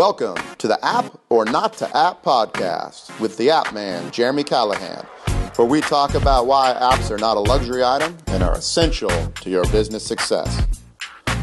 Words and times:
Welcome 0.00 0.38
to 0.56 0.66
the 0.66 0.82
App 0.82 1.20
or 1.28 1.44
Not 1.44 1.74
to 1.74 1.84
App 1.94 2.22
podcast 2.22 3.20
with 3.20 3.36
the 3.36 3.50
App 3.50 3.74
Man, 3.74 4.10
Jeremy 4.10 4.44
Callahan, 4.44 5.04
where 5.56 5.68
we 5.68 5.82
talk 5.82 6.14
about 6.14 6.46
why 6.46 6.72
apps 6.72 7.10
are 7.10 7.18
not 7.18 7.36
a 7.36 7.40
luxury 7.40 7.84
item 7.84 8.16
and 8.28 8.42
are 8.42 8.54
essential 8.54 9.10
to 9.10 9.50
your 9.50 9.62
business 9.64 10.02
success. 10.02 10.66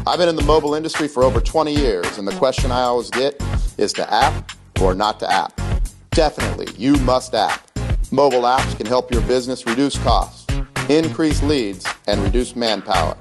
I've 0.08 0.18
been 0.18 0.28
in 0.28 0.34
the 0.34 0.42
mobile 0.42 0.74
industry 0.74 1.06
for 1.06 1.22
over 1.22 1.40
20 1.40 1.72
years, 1.72 2.18
and 2.18 2.26
the 2.26 2.32
question 2.32 2.72
I 2.72 2.80
always 2.80 3.10
get 3.10 3.40
is 3.78 3.92
to 3.92 4.12
app 4.12 4.50
or 4.80 4.92
not 4.92 5.20
to 5.20 5.32
app. 5.32 5.52
Definitely, 6.10 6.66
you 6.76 6.96
must 7.02 7.36
app. 7.36 7.64
Mobile 8.10 8.42
apps 8.42 8.76
can 8.76 8.86
help 8.86 9.12
your 9.12 9.22
business 9.22 9.66
reduce 9.66 9.96
costs, 9.98 10.52
increase 10.88 11.44
leads, 11.44 11.86
and 12.08 12.20
reduce 12.24 12.56
manpower. 12.56 13.16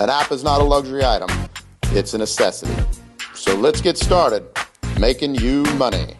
An 0.00 0.10
app 0.10 0.32
is 0.32 0.42
not 0.42 0.60
a 0.60 0.64
luxury 0.64 1.04
item, 1.04 1.30
it's 1.92 2.12
a 2.12 2.18
necessity. 2.18 2.74
So 3.34 3.54
let's 3.54 3.80
get 3.80 3.96
started 3.98 4.44
making 5.00 5.34
you 5.34 5.62
money. 5.76 6.14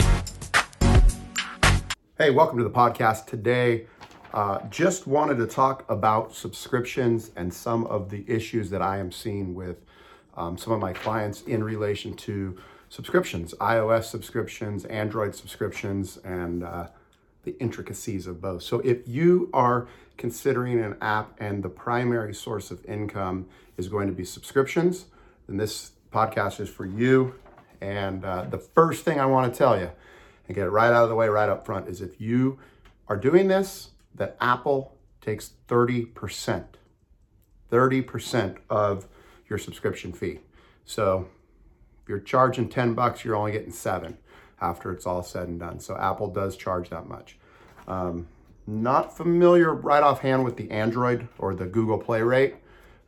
Hey, 2.19 2.31
welcome 2.31 2.59
to 2.59 2.65
the 2.65 2.71
podcast. 2.71 3.27
Today, 3.27 3.87
uh, 4.33 4.61
just 4.69 5.07
wanted 5.07 5.37
to 5.37 5.47
talk 5.47 5.89
about 5.89 6.35
subscriptions 6.35 7.31
and 7.37 7.53
some 7.53 7.87
of 7.87 8.11
the 8.11 8.25
issues 8.27 8.71
that 8.71 8.83
I 8.83 8.99
am 8.99 9.13
seeing 9.13 9.55
with 9.55 9.85
um, 10.37 10.59
some 10.59 10.73
of 10.73 10.81
my 10.81 10.93
clients 10.93 11.43
in 11.43 11.63
relation 11.63 12.15
to 12.15 12.59
subscriptions, 12.89 13.55
iOS 13.61 14.05
subscriptions, 14.05 14.85
Android 14.87 15.35
subscriptions, 15.35 16.17
and 16.19 16.65
uh, 16.65 16.89
the 17.45 17.57
intricacies 17.61 18.27
of 18.27 18.41
both. 18.41 18.63
So, 18.63 18.81
if 18.81 19.07
you 19.07 19.51
are 19.53 19.87
considering 20.17 20.81
an 20.81 20.97
app 21.01 21.33
and 21.39 21.63
the 21.63 21.69
primary 21.69 22.35
source 22.35 22.71
of 22.71 22.85
income 22.87 23.47
is 23.77 23.89
going 23.89 24.09
to 24.09 24.13
be 24.13 24.25
subscriptions, 24.25 25.07
then 25.47 25.59
this 25.59 25.93
podcast 26.13 26.61
is 26.61 26.69
for 26.69 26.87
you. 26.87 27.35
And 27.85 28.25
uh, 28.25 28.45
the 28.45 28.57
first 28.57 29.05
thing 29.05 29.21
I 29.21 29.27
want 29.27 29.53
to 29.53 29.59
tell 29.59 29.79
you, 29.79 29.91
and 30.49 30.55
get 30.55 30.67
it 30.67 30.71
right 30.71 30.91
out 30.91 31.03
of 31.03 31.11
the 31.11 31.15
way 31.15 31.29
right 31.29 31.51
up 31.51 31.67
front, 31.67 31.87
is 31.87 32.01
if 32.01 32.19
you 32.19 32.59
are 33.09 33.17
doing 33.17 33.49
this, 33.49 33.91
that 34.15 34.39
Apple 34.41 34.97
takes 35.21 35.53
30%, 35.69 36.65
30% 37.71 38.57
of 38.71 39.07
your 39.51 39.59
subscription 39.59 40.15
fee. 40.15 40.41
So 40.87 41.29
if 42.03 42.09
you're 42.09 42.21
charging 42.21 42.71
10 42.71 42.95
bucks, 42.95 43.23
you're 43.23 43.37
only 43.37 43.53
getting 43.53 43.73
seven 43.73 44.17
after 44.63 44.91
it's 44.91 45.05
all 45.05 45.23
said 45.23 45.49
and 45.49 45.61
done. 45.61 45.79
So 45.79 45.95
Apple 45.95 46.31
does 46.31 46.57
charge 46.57 46.89
that 46.89 47.07
much. 47.07 47.37
Um, 47.87 48.29
not 48.67 49.15
familiar 49.15 49.75
right 49.75 50.03
offhand 50.03 50.43
with 50.43 50.57
the 50.57 50.71
Android 50.71 51.29
or 51.39 51.55
the 51.55 51.67
Google 51.67 51.99
Play 51.99 52.23
rate, 52.23 52.55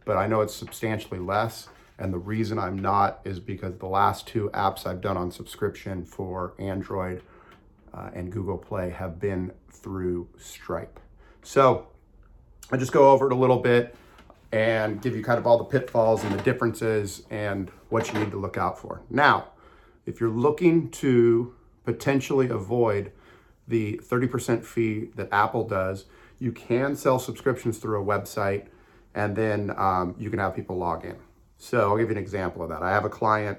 but 0.04 0.18
I 0.18 0.26
know 0.26 0.42
it's 0.42 0.54
substantially 0.54 1.18
less. 1.18 1.68
And 1.98 2.12
the 2.12 2.18
reason 2.18 2.58
I'm 2.58 2.78
not 2.78 3.20
is 3.24 3.40
because 3.40 3.78
the 3.78 3.86
last 3.86 4.26
two 4.26 4.50
apps 4.52 4.86
I've 4.86 5.00
done 5.00 5.16
on 5.16 5.30
subscription 5.30 6.04
for 6.04 6.54
Android 6.58 7.22
uh, 7.94 8.10
and 8.14 8.30
Google 8.30 8.58
Play 8.58 8.90
have 8.90 9.18
been 9.18 9.52
through 9.70 10.28
Stripe. 10.36 11.00
So 11.42 11.86
I 12.70 12.76
just 12.76 12.92
go 12.92 13.10
over 13.10 13.26
it 13.26 13.32
a 13.32 13.36
little 13.36 13.60
bit 13.60 13.96
and 14.52 15.00
give 15.00 15.16
you 15.16 15.24
kind 15.24 15.38
of 15.38 15.46
all 15.46 15.58
the 15.58 15.64
pitfalls 15.64 16.22
and 16.24 16.38
the 16.38 16.42
differences 16.42 17.22
and 17.30 17.70
what 17.88 18.12
you 18.12 18.18
need 18.18 18.30
to 18.30 18.38
look 18.38 18.56
out 18.58 18.78
for. 18.78 19.02
Now, 19.08 19.48
if 20.04 20.20
you're 20.20 20.30
looking 20.30 20.90
to 20.92 21.54
potentially 21.84 22.48
avoid 22.48 23.12
the 23.66 24.00
30% 24.04 24.64
fee 24.64 25.10
that 25.16 25.28
Apple 25.32 25.66
does, 25.66 26.04
you 26.38 26.52
can 26.52 26.94
sell 26.94 27.18
subscriptions 27.18 27.78
through 27.78 28.02
a 28.02 28.04
website 28.04 28.66
and 29.14 29.34
then 29.34 29.72
um, 29.76 30.14
you 30.18 30.28
can 30.30 30.38
have 30.38 30.54
people 30.54 30.76
log 30.76 31.04
in. 31.04 31.16
So 31.58 31.90
I'll 31.90 31.96
give 31.96 32.08
you 32.08 32.16
an 32.16 32.22
example 32.22 32.62
of 32.62 32.68
that. 32.68 32.82
I 32.82 32.90
have 32.90 33.04
a 33.04 33.10
client 33.10 33.58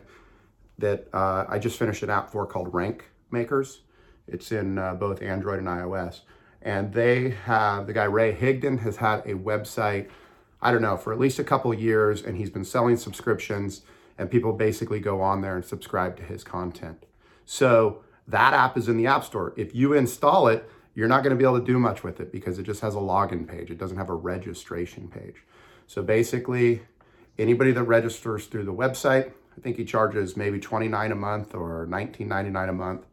that 0.77 1.07
uh, 1.13 1.45
I 1.49 1.59
just 1.59 1.79
finished 1.79 2.03
an 2.03 2.09
app 2.09 2.31
for 2.31 2.45
called 2.45 2.73
Rank 2.73 3.05
Makers. 3.31 3.81
It's 4.27 4.51
in 4.51 4.77
uh, 4.77 4.93
both 4.95 5.21
Android 5.21 5.59
and 5.59 5.67
iOS. 5.67 6.21
And 6.61 6.93
they 6.93 7.29
have, 7.45 7.87
the 7.87 7.93
guy 7.93 8.03
Ray 8.05 8.35
Higdon 8.35 8.79
has 8.79 8.97
had 8.97 9.19
a 9.21 9.33
website, 9.33 10.09
I 10.61 10.71
don't 10.71 10.81
know, 10.81 10.97
for 10.97 11.13
at 11.13 11.19
least 11.19 11.39
a 11.39 11.43
couple 11.43 11.73
years, 11.73 12.21
and 12.21 12.37
he's 12.37 12.49
been 12.49 12.65
selling 12.65 12.97
subscriptions, 12.97 13.81
and 14.17 14.29
people 14.29 14.53
basically 14.53 14.99
go 14.99 15.21
on 15.21 15.41
there 15.41 15.55
and 15.55 15.63
subscribe 15.63 16.17
to 16.17 16.23
his 16.23 16.43
content. 16.43 17.05
So 17.45 18.03
that 18.27 18.53
app 18.53 18.77
is 18.77 18.89
in 18.89 18.97
the 18.97 19.07
App 19.07 19.23
Store. 19.23 19.53
If 19.55 19.73
you 19.73 19.93
install 19.93 20.47
it, 20.47 20.69
you're 20.93 21.07
not 21.07 21.23
going 21.23 21.31
to 21.31 21.37
be 21.37 21.45
able 21.45 21.59
to 21.59 21.65
do 21.65 21.79
much 21.79 22.03
with 22.03 22.19
it 22.19 22.31
because 22.31 22.57
it 22.59 22.63
just 22.63 22.81
has 22.81 22.95
a 22.95 22.99
login 22.99 23.47
page. 23.47 23.69
It 23.69 23.77
doesn't 23.77 23.97
have 23.97 24.09
a 24.09 24.15
registration 24.15 25.07
page. 25.07 25.35
So 25.85 26.01
basically, 26.01 26.81
anybody 27.39 27.71
that 27.71 27.83
registers 27.83 28.47
through 28.47 28.63
the 28.63 28.73
website, 28.73 29.31
I 29.57 29.61
think 29.61 29.77
he 29.77 29.85
charges 29.85 30.37
maybe 30.37 30.59
29 30.59 31.11
a 31.11 31.15
month 31.15 31.55
or 31.55 31.87
19.99 31.89 32.69
a 32.69 32.73
month. 32.73 33.05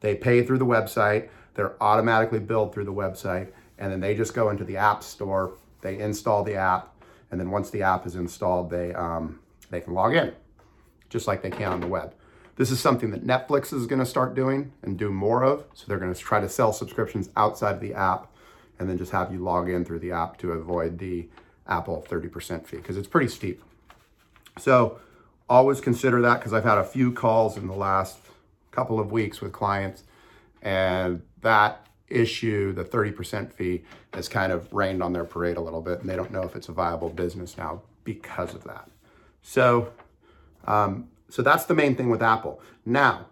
They 0.00 0.14
pay 0.14 0.44
through 0.44 0.58
the 0.58 0.66
website, 0.66 1.28
they're 1.54 1.82
automatically 1.82 2.38
billed 2.38 2.74
through 2.74 2.84
the 2.84 2.92
website, 2.92 3.48
and 3.78 3.90
then 3.90 4.00
they 4.00 4.14
just 4.14 4.34
go 4.34 4.50
into 4.50 4.64
the 4.64 4.76
app 4.76 5.02
store, 5.02 5.54
they 5.80 5.98
install 5.98 6.44
the 6.44 6.54
app, 6.54 6.94
and 7.30 7.40
then 7.40 7.50
once 7.50 7.70
the 7.70 7.82
app 7.82 8.06
is 8.06 8.14
installed, 8.14 8.70
they 8.70 8.94
um, 8.94 9.40
they 9.70 9.80
can 9.80 9.94
log 9.94 10.14
in, 10.14 10.32
just 11.08 11.26
like 11.26 11.42
they 11.42 11.50
can 11.50 11.72
on 11.72 11.80
the 11.80 11.86
web. 11.86 12.14
This 12.56 12.70
is 12.70 12.80
something 12.80 13.10
that 13.10 13.26
Netflix 13.26 13.72
is 13.72 13.86
going 13.86 13.98
to 13.98 14.06
start 14.06 14.34
doing 14.34 14.72
and 14.82 14.98
do 14.98 15.10
more 15.10 15.44
of. 15.44 15.64
So 15.74 15.84
they're 15.86 15.98
going 15.98 16.14
to 16.14 16.18
try 16.18 16.40
to 16.40 16.48
sell 16.48 16.72
subscriptions 16.72 17.28
outside 17.36 17.74
of 17.74 17.80
the 17.80 17.94
app, 17.94 18.32
and 18.78 18.88
then 18.88 18.96
just 18.96 19.12
have 19.12 19.32
you 19.32 19.38
log 19.38 19.68
in 19.68 19.84
through 19.84 20.00
the 20.00 20.12
app 20.12 20.38
to 20.38 20.52
avoid 20.52 20.98
the 20.98 21.28
Apple 21.68 22.04
30% 22.08 22.66
fee 22.66 22.76
because 22.76 22.96
it's 22.96 23.08
pretty 23.08 23.28
steep. 23.28 23.62
So 24.58 24.98
always 25.48 25.80
consider 25.80 26.20
that 26.22 26.38
because 26.38 26.52
I've 26.52 26.64
had 26.64 26.78
a 26.78 26.84
few 26.84 27.12
calls 27.12 27.56
in 27.56 27.66
the 27.66 27.74
last 27.74 28.18
couple 28.70 28.98
of 28.98 29.12
weeks 29.12 29.40
with 29.40 29.52
clients, 29.52 30.04
and 30.62 31.22
that 31.42 31.86
issue, 32.08 32.72
the 32.72 32.84
30% 32.84 33.52
fee, 33.52 33.84
has 34.12 34.28
kind 34.28 34.52
of 34.52 34.72
rained 34.72 35.02
on 35.02 35.12
their 35.12 35.24
parade 35.24 35.56
a 35.56 35.60
little 35.60 35.80
bit, 35.80 36.00
and 36.00 36.08
they 36.08 36.16
don't 36.16 36.30
know 36.30 36.42
if 36.42 36.54
it's 36.56 36.68
a 36.68 36.72
viable 36.72 37.08
business 37.08 37.56
now 37.56 37.82
because 38.04 38.54
of 38.54 38.64
that. 38.64 38.88
So, 39.42 39.92
um, 40.66 41.08
so 41.28 41.42
that's 41.42 41.64
the 41.64 41.74
main 41.74 41.96
thing 41.96 42.10
with 42.10 42.22
Apple. 42.22 42.60
Now, 42.84 43.26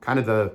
kind 0.00 0.18
of 0.18 0.26
the 0.26 0.52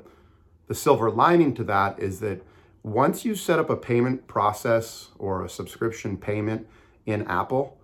the 0.67 0.75
silver 0.75 1.11
lining 1.11 1.53
to 1.53 1.65
that 1.65 1.99
is 1.99 2.21
that 2.21 2.41
once 2.81 3.25
you 3.25 3.35
set 3.35 3.59
up 3.59 3.69
a 3.69 3.75
payment 3.75 4.25
process 4.27 5.09
or 5.19 5.43
a 5.43 5.49
subscription 5.49 6.15
payment 6.15 6.65
in 7.05 7.27
Apple, 7.27 7.77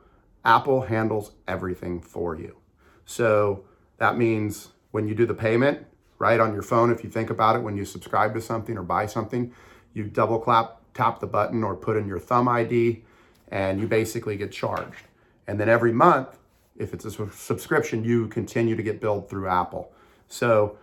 Apple 0.47 0.81
handles 0.81 1.33
everything 1.47 1.99
for 1.99 2.35
you. 2.35 2.55
So 3.05 3.65
that 3.97 4.17
means 4.17 4.69
when 4.91 5.05
you 5.05 5.13
do 5.13 5.25
the 5.25 5.33
payment, 5.33 5.85
right 6.19 6.39
on 6.39 6.53
your 6.53 6.61
phone, 6.61 6.89
if 6.89 7.03
you 7.03 7.09
think 7.09 7.29
about 7.29 7.57
it, 7.57 7.59
when 7.59 7.75
you 7.75 7.83
subscribe 7.83 8.33
to 8.33 8.41
something 8.41 8.77
or 8.77 8.83
buy 8.83 9.05
something, 9.05 9.53
you 9.93 10.05
double 10.05 10.39
clap, 10.39 10.81
tap 10.93 11.19
the 11.19 11.27
button 11.27 11.63
or 11.63 11.75
put 11.75 11.97
in 11.97 12.07
your 12.07 12.17
thumb 12.17 12.47
ID 12.47 13.03
and 13.49 13.79
you 13.79 13.87
basically 13.87 14.37
get 14.37 14.51
charged. 14.51 15.03
And 15.47 15.59
then 15.59 15.67
every 15.67 15.91
month, 15.91 16.39
if 16.77 16.93
it's 16.93 17.03
a 17.03 17.31
subscription, 17.31 18.03
you 18.05 18.27
continue 18.27 18.75
to 18.75 18.83
get 18.83 19.01
billed 19.01 19.29
through 19.29 19.49
Apple. 19.49 19.91
So, 20.27 20.77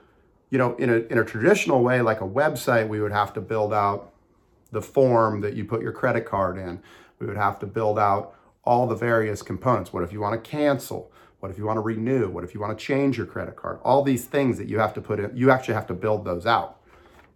you 0.51 0.59
know, 0.59 0.75
in 0.77 0.91
a, 0.91 0.97
in 1.11 1.19
a 1.19 1.25
traditional 1.25 1.83
way, 1.83 2.03
like 2.03 2.21
a 2.21 2.29
website, 2.29 2.87
we 2.87 3.01
would 3.01 3.13
have 3.13 3.33
to 3.35 3.41
build 3.41 3.73
out 3.73 4.13
the 4.73 4.83
form 4.83 5.41
that 5.41 5.55
you 5.55 5.65
put 5.65 5.81
your 5.81 5.93
credit 5.93 6.27
card 6.27 6.59
in. 6.59 6.83
We 7.19 7.27
would 7.27 7.37
have 7.37 7.59
to 7.61 7.67
build 7.67 7.99
out 7.99 8.35
all 8.65 8.87
the 8.87 8.95
various 8.95 9.43
components. 9.43 9.93
What 9.93 10.03
if 10.03 10.13
you 10.13 10.21
want 10.21 10.43
to 10.43 10.51
cancel? 10.51 11.13
What 11.41 11.51
if 11.51 11.59
you 11.59 11.67
want 11.67 11.77
to 11.77 11.83
renew? 11.83 12.29
What 12.31 12.45
if 12.45 12.55
you 12.55 12.61
want 12.61 12.79
to 12.79 12.83
change 12.83 13.19
your 13.19 13.27
credit 13.27 13.57
card? 13.57 13.79
All 13.85 14.03
these 14.03 14.25
things 14.25 14.57
that 14.59 14.69
you 14.69 14.79
have 14.79 14.95
to 14.95 15.03
put 15.03 15.21
in, 15.21 15.37
you 15.37 15.51
actually 15.51 15.75
have 15.75 15.87
to 15.89 15.95
build 15.95 16.25
those 16.25 16.47
out. 16.47 16.81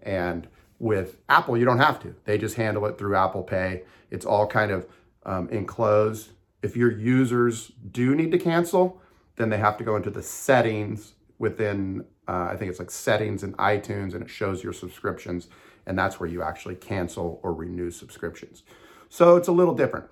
And 0.03 0.49
with 0.79 1.19
Apple, 1.29 1.59
you 1.59 1.65
don't 1.65 1.79
have 1.79 2.01
to. 2.01 2.15
They 2.25 2.39
just 2.39 2.57
handle 2.57 2.87
it 2.87 2.97
through 2.99 3.17
Apple 3.17 3.43
Pay. 3.43 3.83
It's 4.11 4.25
all 4.25 4.47
kind 4.47 4.71
of 4.71 4.87
um, 5.27 5.49
enclosed. 5.51 6.31
If 6.63 6.77
your 6.77 6.91
users 6.91 7.73
do 7.91 8.15
need 8.15 8.33
to 8.33 8.39
cancel, 8.39 9.01
then 9.37 9.51
they 9.51 9.59
have 9.59 9.77
to 9.77 9.85
go 9.85 9.97
into 9.97 10.11
the 10.11 10.23
settings 10.23 11.15
within, 11.39 12.05
uh, 12.27 12.49
I 12.51 12.57
think 12.57 12.71
it's 12.71 12.79
like 12.79 12.91
settings 12.91 13.43
in 13.43 13.53
iTunes, 13.55 14.15
and 14.15 14.23
it 14.23 14.31
shows 14.31 14.65
your 14.65 14.73
subscriptions. 14.73 15.49
And 15.87 15.99
that's 15.99 16.19
where 16.19 16.29
you 16.29 16.43
actually 16.43 16.77
cancel 16.77 17.41
or 17.43 17.53
renew 17.53 17.91
subscriptions. 17.91 18.63
So 19.09 19.37
it's 19.37 19.49
a 19.49 19.53
little 19.53 19.75
different 19.75 20.07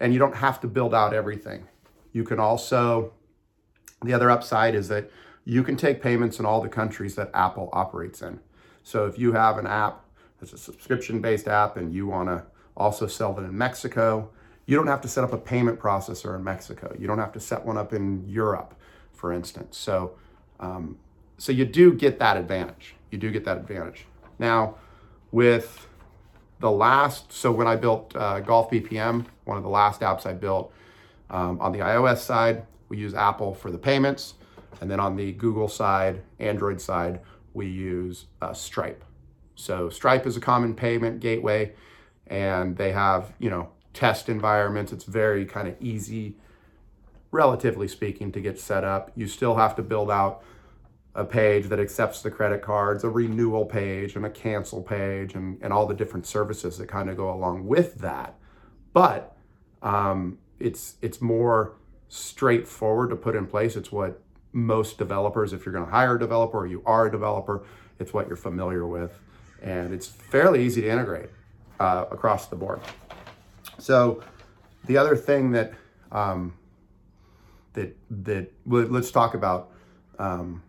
and 0.00 0.12
you 0.12 0.18
don't 0.18 0.36
have 0.36 0.60
to 0.60 0.68
build 0.68 0.94
out 0.94 1.12
everything. 1.12 1.66
You 2.12 2.24
can 2.24 2.38
also, 2.38 3.12
the 4.02 4.12
other 4.12 4.30
upside 4.30 4.74
is 4.74 4.88
that 4.88 5.10
you 5.44 5.62
can 5.62 5.76
take 5.76 6.02
payments 6.02 6.38
in 6.38 6.46
all 6.46 6.60
the 6.60 6.68
countries 6.68 7.14
that 7.14 7.30
Apple 7.34 7.70
operates 7.72 8.22
in. 8.22 8.40
So 8.82 9.06
if 9.06 9.18
you 9.18 9.32
have 9.32 9.58
an 9.58 9.66
app 9.66 10.04
that's 10.38 10.52
a 10.52 10.58
subscription 10.58 11.20
based 11.20 11.48
app 11.48 11.76
and 11.76 11.92
you 11.92 12.06
want 12.06 12.28
to 12.28 12.44
also 12.76 13.06
sell 13.06 13.38
it 13.38 13.42
in 13.42 13.56
Mexico, 13.56 14.30
you 14.66 14.76
don't 14.76 14.86
have 14.86 15.00
to 15.00 15.08
set 15.08 15.24
up 15.24 15.32
a 15.32 15.38
payment 15.38 15.80
processor 15.80 16.36
in 16.36 16.44
Mexico. 16.44 16.94
You 16.98 17.06
don't 17.06 17.18
have 17.18 17.32
to 17.32 17.40
set 17.40 17.64
one 17.64 17.78
up 17.78 17.92
in 17.94 18.28
Europe, 18.28 18.74
for 19.12 19.32
instance. 19.32 19.78
So, 19.78 20.16
um, 20.60 20.98
so 21.38 21.52
you 21.52 21.64
do 21.64 21.94
get 21.94 22.18
that 22.18 22.36
advantage. 22.36 22.94
You 23.10 23.18
do 23.18 23.30
get 23.30 23.44
that 23.46 23.56
advantage. 23.56 24.06
Now, 24.38 24.76
with 25.32 25.87
the 26.60 26.70
last, 26.70 27.32
so 27.32 27.52
when 27.52 27.66
I 27.66 27.76
built 27.76 28.14
uh, 28.16 28.40
Golf 28.40 28.70
BPM, 28.70 29.26
one 29.44 29.56
of 29.56 29.62
the 29.62 29.68
last 29.68 30.00
apps 30.00 30.26
I 30.26 30.32
built 30.32 30.72
um, 31.30 31.60
on 31.60 31.72
the 31.72 31.78
iOS 31.78 32.18
side, 32.18 32.66
we 32.88 32.98
use 32.98 33.14
Apple 33.14 33.54
for 33.54 33.70
the 33.70 33.78
payments. 33.78 34.34
And 34.80 34.90
then 34.90 35.00
on 35.00 35.16
the 35.16 35.32
Google 35.32 35.68
side, 35.68 36.22
Android 36.38 36.80
side, 36.80 37.20
we 37.52 37.66
use 37.66 38.26
uh, 38.40 38.52
Stripe. 38.52 39.04
So 39.54 39.88
Stripe 39.90 40.26
is 40.26 40.36
a 40.36 40.40
common 40.40 40.74
payment 40.74 41.20
gateway, 41.20 41.72
and 42.28 42.76
they 42.76 42.92
have 42.92 43.32
you 43.38 43.50
know 43.50 43.70
test 43.92 44.28
environments. 44.28 44.92
It's 44.92 45.04
very 45.04 45.44
kind 45.44 45.66
of 45.66 45.74
easy, 45.80 46.36
relatively 47.32 47.88
speaking, 47.88 48.30
to 48.32 48.40
get 48.40 48.60
set 48.60 48.84
up. 48.84 49.10
You 49.16 49.26
still 49.26 49.56
have 49.56 49.74
to 49.76 49.82
build 49.82 50.10
out 50.10 50.44
a 51.18 51.24
page 51.24 51.66
that 51.66 51.80
accepts 51.80 52.22
the 52.22 52.30
credit 52.30 52.62
cards, 52.62 53.02
a 53.02 53.10
renewal 53.10 53.66
page, 53.66 54.14
and 54.14 54.24
a 54.24 54.30
cancel 54.30 54.80
page, 54.80 55.34
and, 55.34 55.58
and 55.60 55.72
all 55.72 55.84
the 55.84 55.94
different 55.94 56.24
services 56.24 56.78
that 56.78 56.86
kind 56.86 57.10
of 57.10 57.16
go 57.16 57.28
along 57.32 57.66
with 57.66 57.96
that. 57.96 58.36
But 58.92 59.36
um, 59.82 60.38
it's 60.60 60.94
it's 61.02 61.20
more 61.20 61.72
straightforward 62.06 63.10
to 63.10 63.16
put 63.16 63.34
in 63.34 63.46
place. 63.48 63.74
It's 63.74 63.90
what 63.90 64.22
most 64.52 64.96
developers, 64.96 65.52
if 65.52 65.66
you're 65.66 65.72
going 65.72 65.84
to 65.84 65.90
hire 65.90 66.14
a 66.14 66.18
developer 66.20 66.58
or 66.58 66.68
you 66.68 66.84
are 66.86 67.06
a 67.06 67.10
developer, 67.10 67.64
it's 67.98 68.14
what 68.14 68.28
you're 68.28 68.36
familiar 68.36 68.86
with, 68.86 69.18
and 69.60 69.92
it's 69.92 70.06
fairly 70.06 70.64
easy 70.64 70.82
to 70.82 70.88
integrate 70.88 71.30
uh, 71.80 72.04
across 72.12 72.46
the 72.46 72.56
board. 72.56 72.80
So 73.78 74.22
the 74.84 74.96
other 74.96 75.16
thing 75.16 75.50
that 75.50 75.72
um, 76.12 76.54
that 77.72 77.96
that 78.08 78.52
let's 78.66 79.10
talk 79.10 79.34
about 79.34 79.72
um, 80.20 80.62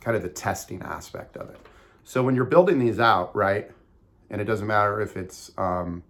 kind 0.00 0.16
of 0.16 0.22
the 0.22 0.28
testing 0.28 0.82
aspect 0.82 1.36
of 1.36 1.50
it. 1.50 1.58
So 2.04 2.22
when 2.22 2.34
you're 2.34 2.44
building 2.44 2.78
these 2.78 2.98
out, 2.98 3.34
right, 3.36 3.70
and 4.30 4.40
it 4.40 4.44
doesn't 4.44 4.66
matter 4.66 5.00
if 5.00 5.16
it's 5.16 5.52
um, 5.58 6.02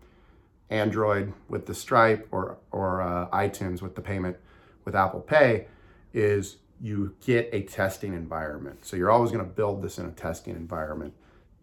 Android 0.69 1.33
with 1.49 1.67
the 1.67 1.75
Stripe 1.75 2.29
or 2.31 2.59
or 2.71 3.03
uh, 3.03 3.29
iTunes 3.31 3.83
with 3.83 3.95
the 3.95 4.03
payment 4.03 4.37
with 4.85 4.95
Apple 4.95 5.21
Pay, 5.21 5.67
is 6.13 6.57
you 6.81 7.15
get 7.25 7.49
a 7.53 7.63
testing 7.63 8.15
environment. 8.15 8.85
So 8.85 8.97
you're 8.97 9.11
always 9.11 9.31
going 9.31 9.45
to 9.45 9.51
build 9.51 9.83
this 9.83 9.99
in 9.99 10.07
a 10.07 10.13
testing 10.13 10.57
environment. 10.57 11.13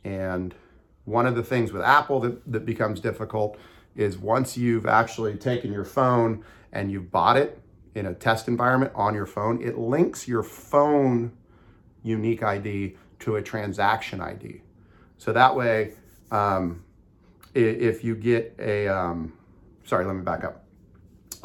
And 0.04 0.54
one 1.06 1.26
of 1.26 1.36
the 1.36 1.44
things 1.44 1.72
with 1.72 1.82
Apple 1.82 2.20
that, 2.20 2.52
that 2.52 2.66
becomes 2.66 3.00
difficult 3.00 3.58
is 3.96 4.18
once 4.18 4.58
you've 4.58 4.86
actually 4.86 5.36
taken 5.36 5.74
your 5.74 5.84
phone 5.84 6.44
and 6.72 6.92
you've 6.92 7.12
bought 7.12 7.38
it 7.38 7.60
in 7.96 8.06
a 8.06 8.14
test 8.14 8.48
environment 8.48 8.92
on 8.94 9.16
your 9.16 9.26
phone, 9.26 9.62
it 9.62 9.78
links 9.78 10.28
your 10.28 10.44
phone 10.44 11.32
unique 12.04 12.44
ID 12.44 12.96
to 13.20 13.36
a 13.36 13.42
transaction 13.42 14.22
ID. 14.22 14.62
So 15.18 15.34
that 15.34 15.56
way, 15.56 15.94
um, 16.32 16.84
if 17.54 18.04
you 18.04 18.16
get 18.16 18.56
a, 18.60 18.88
um, 18.88 19.34
sorry, 19.84 20.06
let 20.06 20.16
me 20.16 20.22
back 20.22 20.44
up. 20.44 20.64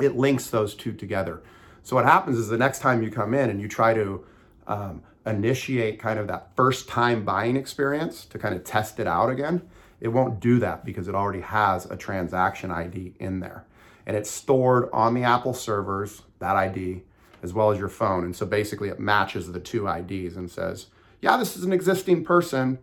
It 0.00 0.16
links 0.16 0.49
those 0.49 0.75
two 0.75 0.93
together. 0.93 1.43
So 1.82 1.96
what 1.96 2.04
happens 2.04 2.38
is 2.38 2.49
the 2.49 2.58
next 2.58 2.81
time 2.81 3.02
you 3.02 3.10
come 3.10 3.34
in 3.34 3.50
and 3.50 3.60
you 3.60 3.69
try 3.69 3.94
to 3.94 4.25
um, 4.66 5.02
initiate 5.26 5.99
kind 5.99 6.19
of 6.19 6.28
that 6.28 6.54
first 6.56 6.88
time 6.88 7.25
buying 7.25 7.56
experience 7.56 8.25
to 8.26 8.38
kind 8.38 8.54
of 8.54 8.64
test 8.64 9.00
it 9.00 9.06
out 9.06 9.31
again, 9.31 9.62
it 10.00 10.08
won't 10.08 10.40
do 10.40 10.58
that 10.58 10.84
because 10.84 11.08
it 11.08 11.14
already 11.14 11.40
has 11.40 11.87
a 11.87 11.96
transaction 11.96 12.70
ID 12.70 13.14
in 13.20 13.40
there. 13.40 13.64
And 14.06 14.16
it's 14.16 14.31
stored 14.31 14.88
on 14.93 15.14
the 15.14 15.22
Apple 15.22 15.54
servers, 15.54 16.22
that 16.40 16.56
ID, 16.56 17.02
as 17.42 17.52
well 17.52 17.70
as 17.70 17.78
your 17.78 17.88
phone. 17.88 18.24
And 18.24 18.34
so 18.34 18.46
basically 18.46 18.88
it 18.88 19.00
matches 19.00 19.50
the 19.50 19.60
two 19.60 19.88
IDs 19.88 20.36
and 20.36 20.50
says, 20.50 20.86
yeah, 21.20 21.36
this 21.36 21.56
is 21.56 21.64
an 21.64 21.72
existing 21.72 22.24
person. 22.24 22.78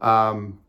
Um, 0.00 0.60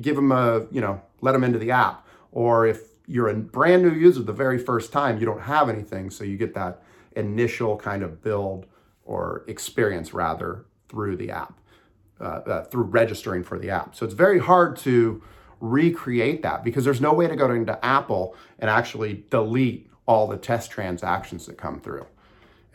give 0.00 0.16
them 0.16 0.32
a, 0.32 0.66
you 0.70 0.80
know, 0.80 1.00
let 1.20 1.32
them 1.32 1.44
into 1.44 1.58
the 1.58 1.70
app. 1.70 2.06
Or 2.32 2.66
if 2.66 2.80
you're 3.06 3.28
a 3.28 3.34
brand 3.34 3.82
new 3.82 3.92
user 3.92 4.22
the 4.22 4.32
very 4.32 4.58
first 4.58 4.92
time, 4.92 5.18
you 5.18 5.26
don't 5.26 5.42
have 5.42 5.68
anything. 5.68 6.10
So 6.10 6.24
you 6.24 6.36
get 6.36 6.54
that 6.54 6.82
initial 7.14 7.76
kind 7.76 8.02
of 8.02 8.22
build 8.22 8.66
or 9.04 9.44
experience 9.46 10.12
rather 10.12 10.66
through 10.88 11.16
the 11.16 11.30
app, 11.30 11.58
uh, 12.20 12.24
uh, 12.24 12.64
through 12.64 12.84
registering 12.84 13.42
for 13.42 13.58
the 13.58 13.70
app. 13.70 13.94
So 13.94 14.04
it's 14.04 14.14
very 14.14 14.38
hard 14.38 14.76
to 14.78 15.22
recreate 15.60 16.42
that 16.42 16.62
because 16.64 16.84
there's 16.84 17.00
no 17.00 17.14
way 17.14 17.26
to 17.26 17.36
go 17.36 17.50
into 17.50 17.82
Apple 17.84 18.34
and 18.58 18.68
actually 18.68 19.24
delete 19.30 19.90
all 20.06 20.26
the 20.26 20.36
test 20.36 20.70
transactions 20.70 21.46
that 21.46 21.56
come 21.56 21.80
through. 21.80 22.06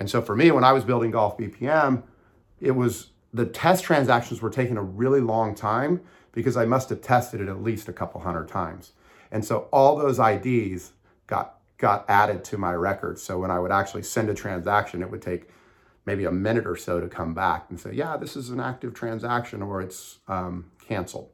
And 0.01 0.09
so 0.09 0.19
for 0.19 0.36
me, 0.36 0.50
when 0.50 0.63
I 0.63 0.71
was 0.71 0.83
building 0.83 1.12
Golf 1.12 1.38
BPM, 1.38 2.01
it 2.59 2.71
was 2.71 3.12
the 3.31 3.45
test 3.45 3.83
transactions 3.83 4.42
were 4.42 4.50
taking 4.50 4.75
a 4.75 4.81
really 4.81 5.21
long 5.21 5.53
time 5.53 6.01
because 6.31 6.57
I 6.57 6.65
must 6.65 6.89
have 6.89 7.01
tested 7.01 7.39
it 7.39 7.48
at 7.48 7.62
least 7.62 7.88
a 7.88 7.94
couple 7.94 8.19
hundred 8.19 8.48
times. 8.48 8.94
And 9.31 9.45
so 9.45 9.68
all 9.71 9.95
those 9.95 10.18
IDs 10.18 10.94
got 11.27 11.59
got 11.77 12.03
added 12.09 12.44
to 12.45 12.57
my 12.57 12.74
record. 12.74 13.19
So 13.19 13.38
when 13.38 13.51
I 13.51 13.59
would 13.59 13.71
actually 13.71 14.01
send 14.01 14.27
a 14.31 14.33
transaction, 14.33 15.03
it 15.03 15.12
would 15.12 15.21
take 15.21 15.50
maybe 16.07 16.25
a 16.25 16.31
minute 16.31 16.65
or 16.65 16.75
so 16.75 17.00
to 17.00 17.07
come 17.07 17.36
back 17.36 17.68
and 17.69 17.80
say, 17.80 17.94
yeah, 17.94 18.18
this 18.18 18.36
is 18.36 18.50
an 18.50 18.59
active 18.59 18.95
transaction 18.95 19.62
or 19.62 19.83
it's 19.83 20.18
um, 20.27 20.71
canceled. 20.83 21.30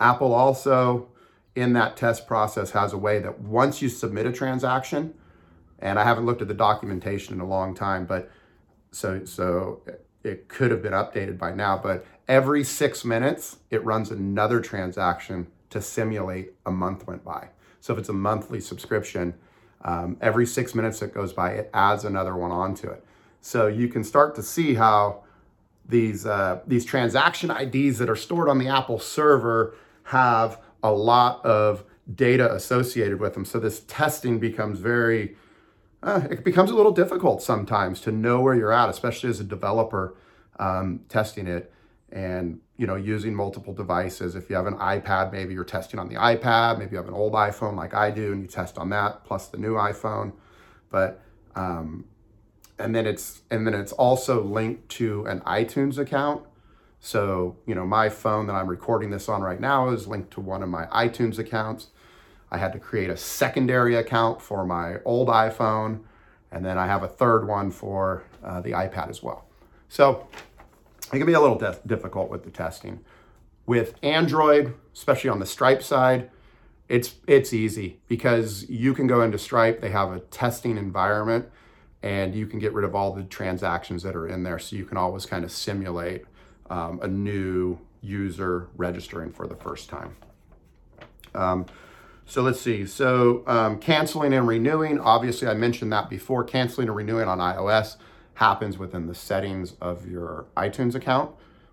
Apple 0.00 0.32
also, 0.32 1.08
in 1.54 1.74
that 1.74 1.98
test 1.98 2.26
process, 2.26 2.70
has 2.70 2.94
a 2.94 2.98
way 2.98 3.18
that 3.18 3.40
once 3.40 3.82
you 3.82 3.90
submit 3.90 4.24
a 4.24 4.32
transaction, 4.32 5.12
and 5.78 5.98
I 5.98 6.04
haven't 6.04 6.26
looked 6.26 6.42
at 6.42 6.48
the 6.48 6.54
documentation 6.54 7.34
in 7.34 7.40
a 7.40 7.46
long 7.46 7.74
time, 7.74 8.06
but 8.06 8.30
so 8.90 9.24
so 9.24 9.82
it 10.22 10.48
could 10.48 10.70
have 10.70 10.82
been 10.82 10.92
updated 10.92 11.38
by 11.38 11.52
now. 11.52 11.78
But 11.78 12.06
every 12.28 12.64
six 12.64 13.04
minutes, 13.04 13.58
it 13.70 13.84
runs 13.84 14.10
another 14.10 14.60
transaction 14.60 15.46
to 15.70 15.80
simulate 15.80 16.52
a 16.64 16.70
month 16.70 17.06
went 17.06 17.24
by. 17.24 17.48
So 17.80 17.92
if 17.92 17.98
it's 17.98 18.08
a 18.08 18.14
monthly 18.14 18.60
subscription, 18.60 19.34
um, 19.82 20.16
every 20.20 20.46
six 20.46 20.74
minutes 20.74 21.00
that 21.00 21.12
goes 21.12 21.32
by, 21.32 21.52
it 21.52 21.70
adds 21.74 22.04
another 22.04 22.34
one 22.34 22.50
onto 22.50 22.88
it. 22.88 23.04
So 23.40 23.66
you 23.66 23.88
can 23.88 24.02
start 24.02 24.34
to 24.36 24.42
see 24.42 24.74
how 24.74 25.24
these 25.86 26.24
uh, 26.24 26.60
these 26.66 26.84
transaction 26.84 27.50
IDs 27.50 27.98
that 27.98 28.08
are 28.08 28.16
stored 28.16 28.48
on 28.48 28.58
the 28.58 28.68
Apple 28.68 28.98
server 28.98 29.74
have 30.04 30.60
a 30.82 30.90
lot 30.90 31.44
of 31.44 31.84
data 32.14 32.54
associated 32.54 33.20
with 33.20 33.34
them. 33.34 33.44
So 33.44 33.58
this 33.58 33.80
testing 33.80 34.38
becomes 34.38 34.78
very 34.78 35.36
uh, 36.04 36.26
it 36.30 36.44
becomes 36.44 36.70
a 36.70 36.74
little 36.74 36.92
difficult 36.92 37.42
sometimes 37.42 38.00
to 38.02 38.12
know 38.12 38.40
where 38.40 38.54
you're 38.54 38.72
at, 38.72 38.90
especially 38.90 39.30
as 39.30 39.40
a 39.40 39.44
developer 39.44 40.14
um, 40.58 41.00
testing 41.08 41.46
it 41.46 41.72
and 42.12 42.60
you 42.76 42.86
know 42.86 42.94
using 42.94 43.34
multiple 43.34 43.72
devices. 43.72 44.34
If 44.34 44.50
you 44.50 44.56
have 44.56 44.66
an 44.66 44.76
iPad, 44.76 45.32
maybe 45.32 45.54
you're 45.54 45.64
testing 45.64 45.98
on 45.98 46.08
the 46.08 46.16
iPad. 46.16 46.78
Maybe 46.78 46.92
you 46.92 46.98
have 46.98 47.08
an 47.08 47.14
old 47.14 47.32
iPhone 47.32 47.74
like 47.74 47.94
I 47.94 48.10
do, 48.10 48.32
and 48.32 48.42
you 48.42 48.48
test 48.48 48.78
on 48.78 48.90
that 48.90 49.24
plus 49.24 49.48
the 49.48 49.56
new 49.56 49.74
iPhone. 49.74 50.32
But 50.90 51.22
um, 51.56 52.04
and 52.78 52.94
then 52.94 53.06
it's 53.06 53.42
and 53.50 53.66
then 53.66 53.74
it's 53.74 53.92
also 53.92 54.42
linked 54.44 54.88
to 54.90 55.24
an 55.26 55.40
iTunes 55.40 55.98
account. 55.98 56.44
So 57.00 57.56
you 57.66 57.74
know 57.74 57.86
my 57.86 58.10
phone 58.10 58.46
that 58.48 58.54
I'm 58.54 58.68
recording 58.68 59.10
this 59.10 59.28
on 59.28 59.40
right 59.40 59.60
now 59.60 59.88
is 59.88 60.06
linked 60.06 60.32
to 60.32 60.40
one 60.40 60.62
of 60.62 60.68
my 60.68 60.84
iTunes 60.86 61.38
accounts. 61.38 61.88
I 62.50 62.58
had 62.58 62.72
to 62.72 62.78
create 62.78 63.10
a 63.10 63.16
secondary 63.16 63.96
account 63.96 64.40
for 64.40 64.64
my 64.64 64.98
old 65.04 65.28
iPhone, 65.28 66.00
and 66.52 66.64
then 66.64 66.78
I 66.78 66.86
have 66.86 67.02
a 67.02 67.08
third 67.08 67.46
one 67.46 67.70
for 67.70 68.24
uh, 68.44 68.60
the 68.60 68.70
iPad 68.70 69.08
as 69.10 69.22
well. 69.22 69.46
So 69.88 70.26
it 71.12 71.18
can 71.18 71.26
be 71.26 71.32
a 71.32 71.40
little 71.40 71.58
de- 71.58 71.78
difficult 71.86 72.30
with 72.30 72.44
the 72.44 72.50
testing. 72.50 73.00
With 73.66 73.94
Android, 74.02 74.74
especially 74.94 75.30
on 75.30 75.40
the 75.40 75.46
Stripe 75.46 75.82
side, 75.82 76.30
it's 76.88 77.14
it's 77.26 77.52
easy 77.52 78.00
because 78.08 78.68
you 78.68 78.92
can 78.94 79.06
go 79.06 79.22
into 79.22 79.38
Stripe. 79.38 79.80
They 79.80 79.90
have 79.90 80.12
a 80.12 80.20
testing 80.20 80.76
environment, 80.76 81.48
and 82.02 82.34
you 82.34 82.46
can 82.46 82.58
get 82.58 82.74
rid 82.74 82.84
of 82.84 82.94
all 82.94 83.12
the 83.12 83.24
transactions 83.24 84.02
that 84.02 84.14
are 84.14 84.28
in 84.28 84.42
there. 84.42 84.58
So 84.58 84.76
you 84.76 84.84
can 84.84 84.98
always 84.98 85.24
kind 85.24 85.44
of 85.44 85.50
simulate 85.50 86.24
um, 86.68 87.00
a 87.02 87.08
new 87.08 87.78
user 88.02 88.68
registering 88.76 89.32
for 89.32 89.46
the 89.46 89.56
first 89.56 89.88
time. 89.88 90.14
Um, 91.34 91.66
so 92.26 92.42
let's 92.42 92.60
see. 92.60 92.86
So 92.86 93.42
um, 93.46 93.78
canceling 93.78 94.32
and 94.32 94.48
renewing, 94.48 94.98
obviously 94.98 95.48
I 95.48 95.54
mentioned 95.54 95.92
that 95.92 96.08
before. 96.08 96.44
Canceling 96.44 96.88
and 96.88 96.96
renewing 96.96 97.28
on 97.28 97.38
iOS 97.38 97.96
happens 98.34 98.78
within 98.78 99.06
the 99.06 99.14
settings 99.14 99.74
of 99.80 100.08
your 100.08 100.46
iTunes 100.56 100.94
account 100.94 101.30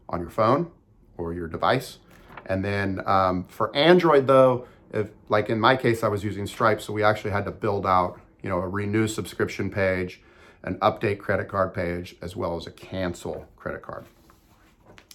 on 0.10 0.20
your 0.20 0.30
phone 0.30 0.70
or 1.18 1.34
your 1.34 1.48
device. 1.48 1.98
And 2.46 2.64
then 2.64 3.02
um, 3.06 3.46
for 3.46 3.76
Android 3.76 4.28
though, 4.28 4.68
if 4.94 5.10
like 5.30 5.50
in 5.50 5.60
my 5.60 5.78
case, 5.78 6.04
I 6.04 6.10
was 6.10 6.24
using 6.24 6.46
Stripe, 6.46 6.82
so 6.82 6.92
we 6.92 7.04
actually 7.04 7.32
had 7.32 7.46
to 7.46 7.52
build 7.52 7.86
out, 7.86 8.20
you 8.44 8.50
know, 8.50 8.58
a 8.58 8.68
renew 8.68 9.08
subscription 9.08 9.70
page, 9.70 10.22
an 10.64 10.78
update 10.80 11.20
credit 11.20 11.48
card 11.48 11.74
page, 11.74 12.16
as 12.22 12.36
well 12.36 12.58
as 12.58 12.68
a 12.68 12.72
cancel 12.72 13.48
credit 13.56 13.82
card. 13.82 14.06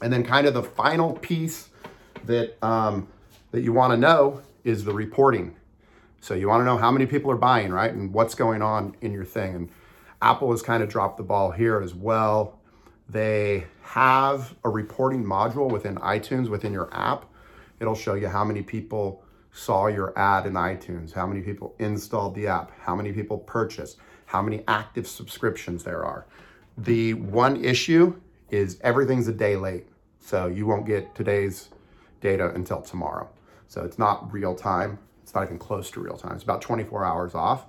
And 0.01 0.13
then 0.13 0.25
kind 0.25 0.47
of 0.47 0.55
the 0.55 0.63
final 0.63 1.13
piece 1.13 1.69
that 2.25 2.57
um, 2.65 3.09
that 3.51 3.61
you 3.61 3.73
want 3.73 3.93
to 3.93 3.97
know 3.99 4.41
is 4.67 4.85
the 4.85 4.93
reporting. 4.93 5.57
So 6.21 6.35
you 6.35 6.49
want 6.49 6.61
to 6.61 6.65
know 6.65 6.77
how 6.77 6.91
many 6.91 7.07
people 7.07 7.31
are 7.31 7.37
buying, 7.37 7.71
right? 7.71 7.93
And 7.93 8.13
what's 8.13 8.35
going 8.35 8.63
on 8.63 8.97
in 9.01 9.13
your 9.13 9.25
thing. 9.25 9.55
And 9.55 9.71
Apple 10.21 10.51
has 10.51 10.61
kind 10.61 10.83
of 10.83 10.89
dropped 10.89 11.19
the 11.19 11.23
ball 11.23 11.53
here 11.53 11.81
as 11.81 11.95
well. 11.95 12.59
They 13.09 13.69
have 13.83 14.57
a 14.65 14.69
reporting 14.69 15.25
module 15.25 15.71
within 15.71 15.95
iTunes, 15.97 16.49
within 16.49 16.73
your 16.73 16.93
app. 16.93 17.27
It'll 17.79 17.95
show 17.95 18.15
you 18.15 18.27
how 18.27 18.45
many 18.45 18.63
people 18.63 19.23
saw 19.53 19.87
your 19.87 20.19
ad 20.19 20.47
in 20.47 20.55
iTunes, 20.55 21.13
how 21.13 21.27
many 21.27 21.43
people 21.43 21.77
installed 21.79 22.35
the 22.35 22.49
app, 22.49 22.73
how 22.81 22.97
many 22.97 23.13
people 23.13 23.39
purchased, 23.39 23.99
how 24.25 24.43
many 24.43 24.65
active 24.67 25.07
subscriptions 25.07 25.85
there 25.85 26.05
are. 26.05 26.27
The 26.77 27.15
one 27.15 27.65
issue 27.65 28.21
is 28.51 28.79
everything's 28.81 29.29
a 29.29 29.33
day 29.33 29.55
late. 29.55 29.87
So 30.19 30.49
you 30.49 30.67
won't 30.67 30.87
get 30.87 31.15
today's 31.15 31.69
data 32.21 32.53
until 32.53 32.83
tomorrow. 32.83 33.29
So 33.69 33.85
it's 33.85 33.99
not 33.99 34.33
real 34.33 34.55
time. 34.55 34.99
It's 35.23 35.35
not 35.35 35.45
even 35.45 35.59
close 35.59 35.91
to 35.93 36.01
real 36.01 36.17
time. 36.17 36.35
It's 36.35 36.45
about 36.45 36.63
24 36.63 37.05
hours 37.05 37.35
off. 37.35 37.67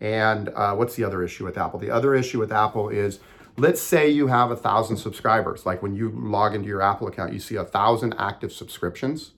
And 0.00 0.48
uh, 0.50 0.74
what's 0.74 0.96
the 0.96 1.04
other 1.04 1.22
issue 1.22 1.44
with 1.44 1.58
Apple? 1.58 1.78
The 1.78 1.90
other 1.90 2.14
issue 2.14 2.38
with 2.38 2.52
Apple 2.52 2.88
is 2.88 3.20
let's 3.56 3.80
say 3.80 4.08
you 4.08 4.28
have 4.28 4.50
a 4.50 4.56
thousand 4.56 4.96
subscribers. 4.96 5.66
Like 5.66 5.82
when 5.82 5.94
you 5.94 6.10
log 6.10 6.54
into 6.54 6.68
your 6.68 6.80
Apple 6.80 7.08
account, 7.08 7.32
you 7.32 7.40
see 7.40 7.56
a 7.56 7.64
thousand 7.64 8.14
active 8.18 8.52
subscriptions. 8.52 9.32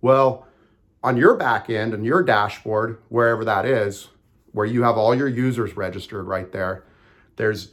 Well, 0.00 0.46
on 1.02 1.16
your 1.16 1.36
back 1.36 1.70
end 1.70 1.94
and 1.94 2.04
your 2.04 2.22
dashboard, 2.22 2.98
wherever 3.08 3.44
that 3.44 3.64
is, 3.64 4.08
where 4.52 4.66
you 4.66 4.82
have 4.82 4.96
all 4.96 5.14
your 5.14 5.28
users 5.28 5.76
registered 5.76 6.26
right 6.26 6.50
there, 6.52 6.84
there's 7.36 7.72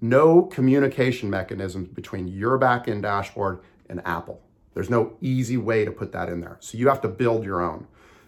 no 0.00 0.42
communication 0.42 1.30
mechanism 1.30 1.84
between 1.84 2.28
your 2.28 2.58
backend 2.58 3.02
dashboard 3.02 3.60
and 3.88 4.02
Apple. 4.04 4.43
There's 4.74 4.90
no 4.90 5.16
easy 5.20 5.56
way 5.56 5.84
to 5.84 5.92
put 5.92 6.12
that 6.12 6.28
in 6.28 6.40
there. 6.40 6.56
So 6.60 6.76
you 6.76 6.88
have 6.88 7.00
to 7.02 7.08
build 7.08 7.44
your 7.44 7.62
own. 7.62 7.86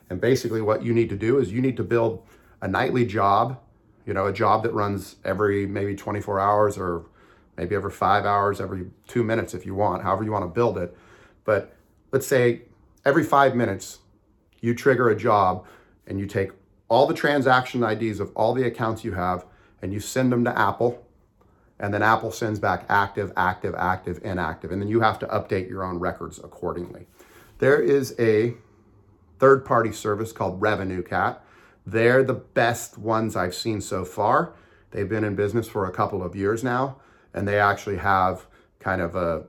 And 0.09 0.21
basically, 0.21 0.63
what 0.63 0.83
you 0.83 0.95
need 0.95 1.09
to 1.11 1.17
do 1.17 1.39
is 1.39 1.53
you 1.53 1.61
need 1.61 1.77
to 1.77 1.83
build 1.83 2.25
a 2.61 2.69
nightly 2.69 3.05
job, 3.05 3.59
you 4.07 4.15
know, 4.15 4.27
a 4.27 4.33
job 4.33 4.63
that 4.63 4.73
runs 4.73 5.17
every 5.25 5.67
maybe 5.67 5.97
24 5.97 6.39
hours 6.39 6.79
or 6.79 7.07
maybe 7.57 7.75
every 7.75 7.91
five 7.91 8.25
hours, 8.25 8.61
every 8.61 8.87
two 9.09 9.25
minutes 9.25 9.55
if 9.55 9.67
you 9.67 9.75
want, 9.75 10.03
however 10.03 10.23
you 10.23 10.31
want 10.31 10.45
to 10.45 10.49
build 10.49 10.79
it. 10.79 10.97
But 11.45 11.75
let's 12.13 12.27
say 12.27 12.63
every 13.05 13.25
five 13.25 13.55
minutes, 13.55 13.99
you 14.61 14.75
trigger 14.75 15.09
a 15.09 15.17
job 15.17 15.67
and 16.07 16.19
you 16.19 16.27
take 16.27 16.51
all 16.89 17.07
the 17.07 17.15
transaction 17.15 17.83
IDs 17.83 18.21
of 18.21 18.31
all 18.37 18.55
the 18.55 18.65
accounts 18.65 19.05
you 19.05 19.13
have 19.13 19.45
and 19.83 19.93
you 19.93 20.01
send 20.01 20.31
them 20.33 20.45
to 20.45 20.59
Apple. 20.59 21.06
And 21.79 21.93
then 21.93 22.03
Apple 22.03 22.31
sends 22.31 22.59
back 22.59 22.87
active, 22.89 23.33
active, 23.37 23.75
active, 23.77 24.21
inactive. 24.23 24.73
And 24.73 24.81
then 24.81 24.89
you 24.89 25.01
have 25.01 25.19
to 25.19 25.27
update 25.27 25.69
your 25.69 25.85
own 25.85 25.99
records 25.99 26.39
accordingly. 26.39 27.07
There 27.59 27.81
is 27.81 28.15
a 28.19 28.55
third 29.39 29.65
party 29.65 29.93
service 29.93 30.33
called 30.33 30.61
Revenue 30.61 31.03
Cat. 31.03 31.45
They're 31.87 32.25
the 32.25 32.35
best 32.35 32.99
ones 32.99 33.37
I've 33.37 33.55
seen 33.55 33.81
so 33.81 34.05
far. 34.05 34.55
They've 34.91 35.09
been 35.09 35.25
in 35.25 35.37
business 35.37 35.69
for 35.69 35.87
a 35.87 35.93
couple 35.93 36.23
of 36.23 36.35
years 36.35 36.65
now, 36.65 36.97
and 37.35 37.47
they 37.47 37.61
actually 37.61 37.99
have 37.99 38.47
kind 38.81 39.03
of 39.03 39.15
a, 39.15 39.45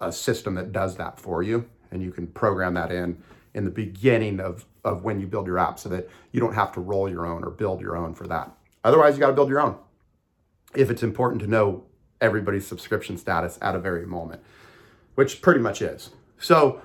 a 0.00 0.12
system 0.12 0.54
that 0.54 0.72
does 0.72 0.96
that 0.96 1.18
for 1.18 1.42
you. 1.42 1.68
And 1.90 2.02
you 2.02 2.12
can 2.12 2.26
program 2.28 2.74
that 2.74 2.92
in 2.92 3.22
in 3.54 3.64
the 3.64 3.70
beginning 3.70 4.40
of, 4.40 4.66
of 4.84 5.04
when 5.04 5.20
you 5.20 5.26
build 5.26 5.46
your 5.46 5.58
app 5.58 5.78
so 5.78 5.88
that 5.88 6.08
you 6.32 6.40
don't 6.40 6.54
have 6.54 6.72
to 6.72 6.80
roll 6.80 7.08
your 7.08 7.24
own 7.24 7.44
or 7.44 7.50
build 7.50 7.80
your 7.80 7.96
own 7.96 8.14
for 8.14 8.26
that. 8.26 8.50
Otherwise, 8.82 9.14
you 9.14 9.20
got 9.20 9.28
to 9.28 9.32
build 9.32 9.48
your 9.48 9.60
own 9.60 9.76
if 10.76 10.90
it's 10.90 11.02
important 11.02 11.40
to 11.42 11.46
know 11.48 11.84
everybody's 12.20 12.66
subscription 12.66 13.16
status 13.18 13.58
at 13.60 13.74
a 13.74 13.78
very 13.78 14.06
moment, 14.06 14.42
which 15.14 15.42
pretty 15.42 15.60
much 15.60 15.82
is. 15.82 16.10
So, 16.38 16.80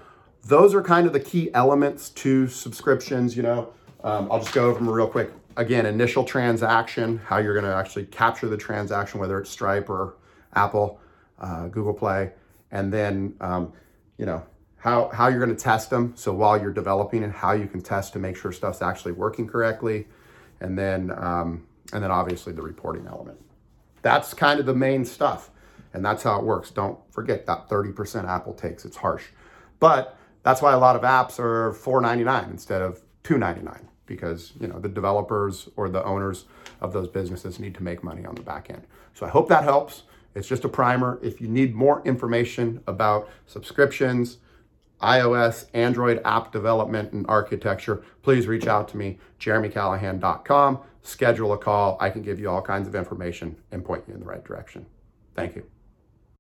those 0.46 0.74
are 0.74 0.82
kind 0.82 1.06
of 1.06 1.14
the 1.14 1.20
key 1.20 1.54
elements 1.54 2.10
to 2.10 2.48
subscriptions. 2.48 3.36
You 3.36 3.44
know, 3.44 3.74
um, 4.04 4.32
I'll 4.32 4.40
just 4.40 4.54
go 4.54 4.70
over 4.70 4.80
them 4.80 4.90
real 4.90 5.08
quick. 5.08 5.32
Again, 5.58 5.86
initial 5.86 6.24
transaction, 6.24 7.18
how 7.26 7.38
you're 7.38 7.54
going 7.54 7.66
to 7.66 7.76
actually 7.76 8.06
capture 8.06 8.48
the 8.48 8.58
transaction, 8.58 9.20
whether 9.20 9.38
it's 9.40 9.50
Stripe 9.50 9.90
or 9.90 10.16
Apple, 10.54 11.00
uh, 11.40 11.68
Google 11.68 11.94
Play, 11.94 12.32
and 12.72 12.94
then 12.94 13.36
um, 13.42 13.74
you 14.18 14.26
know 14.26 14.44
how 14.78 15.10
how 15.10 15.28
you're 15.28 15.44
going 15.44 15.56
to 15.56 15.62
test 15.62 15.90
them. 15.90 16.14
So 16.16 16.34
while 16.34 16.60
you're 16.60 16.74
developing 16.74 17.24
and 17.24 17.34
how 17.34 17.52
you 17.52 17.68
can 17.68 17.82
test 17.82 18.14
to 18.14 18.20
make 18.20 18.38
sure 18.38 18.52
stuff's 18.52 18.82
actually 18.82 19.14
working 19.14 19.48
correctly, 19.48 20.08
and 20.62 20.78
then 20.78 21.12
um, 21.12 21.68
and 21.92 22.04
then 22.04 22.12
obviously 22.12 22.54
the 22.54 22.62
reporting 22.62 23.08
element. 23.08 23.40
That's 24.02 24.34
kind 24.34 24.60
of 24.60 24.66
the 24.66 24.74
main 24.74 25.06
stuff, 25.06 25.52
and 25.94 26.04
that's 26.04 26.24
how 26.24 26.40
it 26.40 26.46
works. 26.46 26.72
Don't 26.72 26.98
forget 27.12 27.46
that 27.46 27.70
30% 27.70 28.28
Apple 28.28 28.54
takes. 28.54 28.86
It's 28.86 28.98
harsh, 28.98 29.26
but 29.80 30.18
that's 30.44 30.62
why 30.62 30.74
a 30.74 30.80
lot 30.80 30.96
of 30.96 31.02
apps 31.02 31.40
are 31.40 31.72
$4.99 31.74 32.50
instead 32.50 32.82
of 32.82 33.02
$2.99 33.24 33.82
because 34.06 34.54
you 34.60 34.68
know 34.68 34.80
the 34.80 34.90
developers 34.90 35.70
or 35.76 35.88
the 35.88 36.04
owners 36.04 36.46
of 36.82 36.94
those 36.94 37.08
businesses 37.08 37.60
need 37.60 37.76
to 37.76 37.84
make 37.84 38.04
money 38.04 38.26
on 38.26 38.36
the 38.36 38.42
back 38.42 38.70
end. 38.70 38.86
So 39.14 39.26
I 39.26 39.30
hope 39.30 39.48
that 39.50 39.64
helps. 39.64 40.04
It's 40.36 40.48
just 40.48 40.66
a 40.66 40.70
primer. 40.70 41.20
If 41.22 41.42
you 41.42 41.48
need 41.48 41.76
more 41.76 42.02
information 42.06 42.82
about 42.88 43.30
subscriptions, 43.46 44.38
iOS, 45.02 45.66
Android 45.74 46.22
app 46.26 46.52
development 46.52 47.14
and 47.14 47.26
architecture, 47.28 48.04
please 48.22 48.48
reach 48.48 48.68
out 48.68 48.88
to 48.90 48.98
me, 48.98 49.20
jeremycallahan.com. 49.40 50.80
Schedule 51.10 51.54
a 51.54 51.58
call. 51.58 51.98
I 52.00 52.12
can 52.12 52.22
give 52.22 52.40
you 52.40 52.50
all 52.50 52.62
kinds 52.62 52.88
of 52.88 52.94
information 52.94 53.56
and 53.72 53.84
point 53.84 54.04
you 54.08 54.14
in 54.14 54.20
the 54.20 54.26
right 54.28 54.44
direction. 54.44 54.86
Thank 55.36 55.56
you. 55.56 55.66